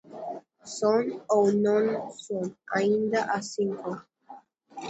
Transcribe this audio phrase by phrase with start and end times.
[0.77, 1.03] Son
[1.37, 1.85] ou non
[2.25, 2.43] son
[2.79, 3.91] aínda as cinco?